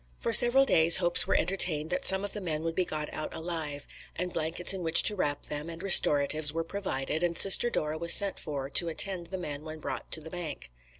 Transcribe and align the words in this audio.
For 0.17 0.33
several 0.33 0.65
days 0.65 0.97
hopes 0.97 1.27
were 1.27 1.35
entertained 1.35 1.91
that 1.91 2.07
some 2.07 2.25
of 2.25 2.33
the 2.33 2.41
men 2.41 2.63
would 2.63 2.73
be 2.73 2.85
got 2.85 3.13
out 3.13 3.35
alive; 3.35 3.85
and 4.15 4.33
blankets 4.33 4.73
in 4.73 4.81
which 4.81 5.03
to 5.03 5.15
wrap 5.15 5.43
them, 5.45 5.69
and 5.69 5.83
restoratives, 5.83 6.51
were 6.51 6.63
provided, 6.63 7.21
and 7.21 7.37
Sister 7.37 7.69
Dora 7.69 7.99
was 7.99 8.11
sent 8.11 8.39
for 8.39 8.67
to 8.67 8.89
attend 8.89 9.27
the 9.27 9.37
men 9.37 9.63
when 9.63 9.77
brought 9.77 10.09
to 10.13 10.21
"bank." 10.21 10.71